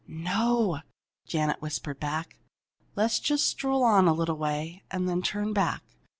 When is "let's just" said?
2.95-3.45